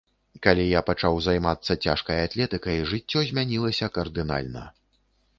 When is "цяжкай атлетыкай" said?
1.87-2.77